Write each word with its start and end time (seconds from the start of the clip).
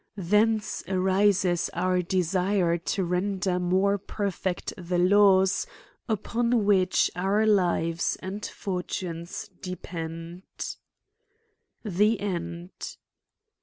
Thence 0.17 0.83
arises 0.87 1.69
our 1.75 2.01
desiae 2.01 2.83
to 2.85 3.03
render 3.03 3.59
more 3.59 3.99
perfect 3.99 4.73
the 4.75 4.97
laws 4.97 5.67
upon 6.09 6.65
which 6.65 7.11
our 7.15 7.45
lives 7.45 8.17
and 8.19 8.43
fortunes 8.43 9.51
depend, 9.61 10.41
TEE 10.57 11.87
EJ^D. 12.17 12.97